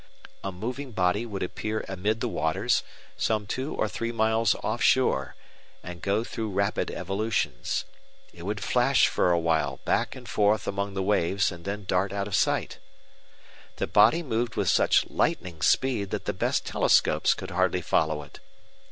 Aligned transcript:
A 0.43 0.51
moving 0.51 0.93
body 0.93 1.27
would 1.27 1.43
appear 1.43 1.85
amid 1.87 2.21
the 2.21 2.27
waters, 2.27 2.81
some 3.17 3.45
two 3.45 3.75
or 3.75 3.87
three 3.87 4.11
miles 4.11 4.55
off 4.63 4.81
shore, 4.81 5.35
and 5.83 6.01
go 6.01 6.23
through 6.23 6.49
rapid 6.49 6.89
evolutions. 6.89 7.85
It 8.33 8.41
would 8.41 8.63
flash 8.63 9.07
for 9.07 9.29
a 9.31 9.37
while 9.37 9.79
back 9.85 10.15
and 10.15 10.27
forth 10.27 10.67
among 10.67 10.95
the 10.95 11.03
waves 11.03 11.51
and 11.51 11.65
then 11.65 11.85
dart 11.85 12.11
out 12.11 12.25
of 12.27 12.33
sight. 12.35 12.79
The 13.75 13.85
body 13.85 14.23
moved 14.23 14.55
with 14.55 14.69
such 14.69 15.05
lightning 15.07 15.61
speed 15.61 16.09
that 16.09 16.25
the 16.25 16.33
best 16.33 16.65
telescopes 16.65 17.35
could 17.35 17.51
hardly 17.51 17.81
follow 17.83 18.23
it. 18.23 18.39